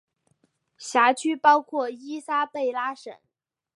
[0.79, 3.13] 辖区包括伊莎贝拉省。